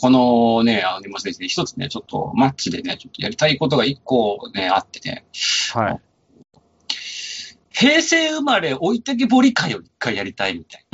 [0.00, 5.26] このね、あの、まですね、一つね、ちょっとマッチでね、ちょっとやりたいことが一個ね、あってね、
[5.74, 6.00] はい。
[7.70, 10.86] 平成生まれ置いてけぼり会を一回やりたいみたい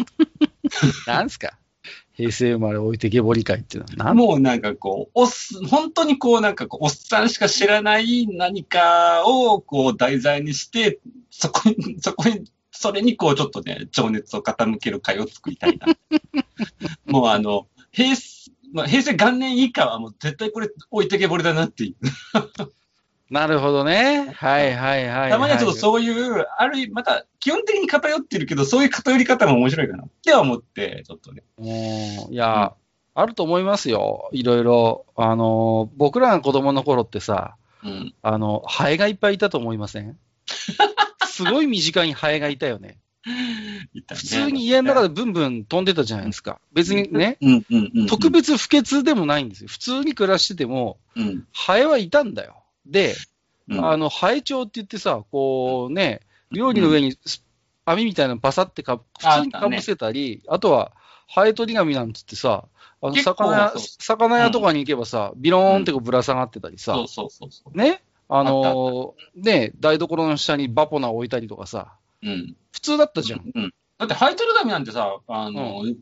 [1.06, 1.58] な んすか？
[2.14, 11.00] 平成生まれ置いてけぼり会っていうのはもうなんかこう、おっす、本当にこうなんかこう、おっさんしか知らない何かをこう題材にして、
[11.30, 15.86] そこに、 そこに、それにこうちょっとね、情熱を傾ける会を作りたいな。
[17.06, 22.74] もうあの、平成、まあ、平成元年以下はもう絶対これ置いてけぼりだなっていう。
[23.30, 24.32] なるほどね。
[24.36, 25.30] はいはいはい、はい。
[25.30, 31.42] たまにはちょっとそういう、ある意味、また基本的に偏ってるけど、そういう偏り方も面白いかなっては思って、ちょっとね。
[31.58, 32.74] うんいや、
[33.14, 34.28] あると思いますよ。
[34.32, 35.06] いろいろ。
[35.16, 38.14] あの、僕らが子供の頃ってさ、うん。
[38.22, 40.18] あの、ハエがいっぱいいたと思いません？
[41.26, 42.98] すごい身近にハエがいたよね。
[43.26, 46.60] ね普通に家の中でブンブン飛んでたじゃないですか。
[46.72, 48.06] 別にね、うんうんうんうん。
[48.06, 49.68] 特別不潔でもないんですよ。
[49.68, 51.46] 普通に暮らしてても、うん。
[51.52, 52.63] ハエはいたんだよ。
[52.86, 53.14] で、
[53.68, 53.84] うん。
[53.84, 56.20] あの、ハエ帳って言ってさ、こうね、
[56.50, 57.44] 料理の上にス
[57.84, 60.92] 網みたいなのバサってか、普通にかぶせたり、あとは、
[61.28, 62.66] ハエ取り紙なんつってさ、
[63.00, 67.76] あの魚魚屋とかに行けばさ、ビローンってこうぶら下がってたりさ、そうそうそうそう。
[67.76, 72.56] ね、あのーね、台所の下にバポナ置いたりとかさ、うん。
[72.72, 73.50] 普通だったじゃん。
[73.54, 73.74] うん。
[73.98, 75.96] だって、ハイトル紙なんてさ、あの、なん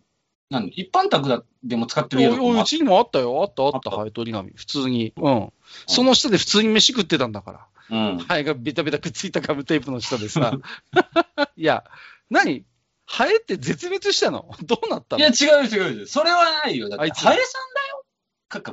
[0.72, 4.52] 一般宅だでも使ってるおやつうちにもあったよ、あったあった、ハエ取り紙。
[4.54, 5.12] 普通に。
[5.16, 5.52] うん。
[5.86, 7.66] その下で普通に飯食ってたんだから。
[7.90, 8.18] うん。
[8.18, 10.58] ハエがベタベタくっついたガムテープの下でさ。
[11.56, 11.84] いや、
[12.30, 12.64] 何？
[13.04, 14.50] ハエって絶滅したの？
[14.62, 15.20] どうなったの？
[15.20, 16.06] いや、違う違う違う。
[16.06, 16.88] それはないよ。
[16.88, 18.04] だって、あいつハエさんだよ。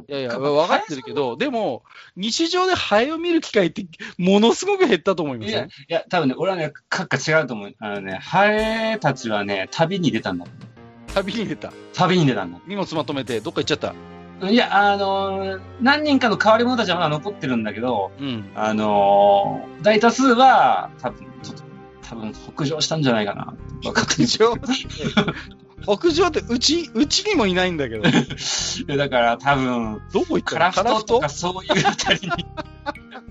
[0.09, 1.83] いやいや、か分かってるけど、でも、
[2.17, 3.85] 日常でハエを見る機会って、
[4.17, 5.67] ものすごく減ったと思いまいや、せん？
[5.67, 7.75] いや、多分ね、俺はね、かっか違うと思う。
[7.79, 10.45] あのね、ハエたちはね、旅に出たんだ。
[11.15, 11.71] 旅に出た。
[11.93, 12.59] 旅に出たんだ。
[12.67, 13.93] 荷物まとめて、どっか行っちゃった？
[14.49, 18.49] いや、あのー何人かの変わり者たちはまだ残ってるんだけど、うん。
[18.55, 21.63] あのー大多数は、多分、ちょっと、
[22.03, 23.53] 多分、北上したんじゃないかな。
[23.81, 23.91] 北
[24.25, 24.53] 上？
[25.83, 28.03] 北上って、うち、うちにもいないんだけど。
[28.97, 30.73] だから、多分、どこ行ったカラの？
[30.73, 32.29] カラフトとかそういうあたりに、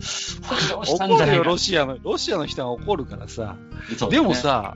[0.00, 3.56] 北上したんじ怒るよ、ゃないかロシアの、ロシアの人が怒るからさ。
[3.98, 4.74] そうでも、さ、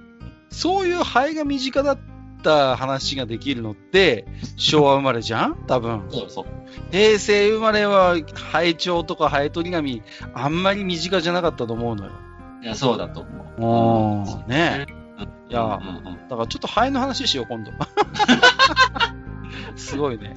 [0.50, 1.98] そういうハエが身近だっ
[2.42, 4.26] た話ができるのって、
[4.56, 5.56] 昭和生まれじゃん？
[5.66, 6.04] 多分。
[6.10, 6.46] そうそう。
[6.90, 10.02] 平成生まれは、ハエ帳とかハエ取り紙、
[10.34, 12.12] あんまり身近じゃなかったと思うのよ。
[12.62, 13.24] いや、そうだと
[13.58, 14.42] 思う。
[14.44, 14.48] うん。
[14.48, 14.86] ね
[15.48, 17.70] いやうんうんだからちょっとハエの話しよう、今度。
[19.76, 20.36] すごいね。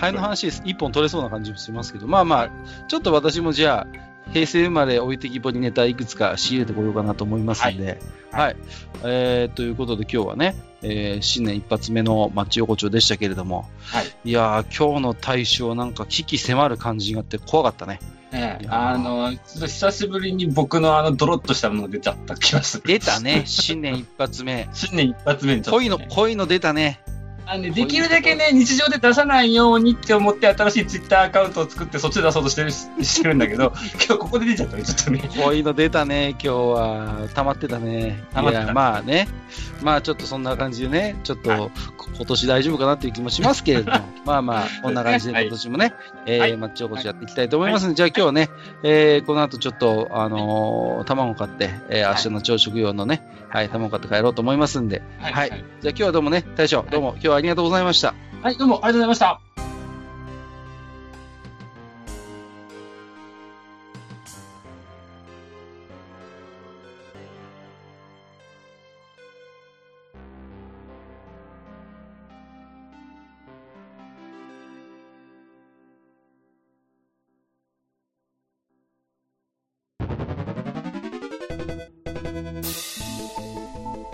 [0.00, 2.50] ハエの話一本取れそうな感じもしますけど、まあまあ、
[2.88, 7.98] ちょっと私もじゃあ、平成生まれ置いてきぼりネタいくつか仕入れてこようかなと思いますんで、
[8.30, 8.44] はい。
[8.44, 8.56] はい
[9.04, 14.06] えー、ということで今日はね、えー新年一発目のマッチ横丁でしたけれども、はい。
[14.24, 18.00] いやー、今日の大将なんか危機迫る感じがあって怖かったね。
[18.32, 22.82] ええあの、ちょっと久しぶりに僕のあの、ドロッとしたものが出ちゃった気がする。
[22.86, 24.68] 出たね、新年一発目。
[24.74, 25.88] 新年一発目にちょっと、ね。
[25.88, 27.00] 恋の、恋の出たね。
[27.50, 33.72] あのねできるだけね、日常で出さないようにって思って新しいツイッターアカウントを作ってそっちで出そうとしてるしてるんだけど、
[34.06, 35.30] 今日ここで出ちゃったね、ちょっとね。
[35.42, 37.28] 恋の出たね、今日は。
[37.34, 38.22] 溜まってたね。
[38.34, 39.28] 溜まってたいや、まあね。
[39.82, 41.58] まあちょっとそんな感じでね、ちょっと、はい
[41.96, 45.94] こ今年大丈夫かなっていう気もしますけれども、 まあまあ、こんな感じではい今年もね、
[46.26, 48.50] えーはいマッチおこしやっていきたいと思いますので、じゃあ今日はね、
[48.82, 55.50] えーこの後ちょっと、あのー卵買って、えー明日の朝食用のね、はい、卵買って帰ろうと思いますんで、はいはい。
[55.50, 58.14] じゃあ今日はどうもね、大将、どうも今日はありがとうございました。
[58.42, 59.40] はい、どうもありがとうございました。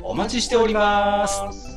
[0.03, 1.76] おお待ちしております。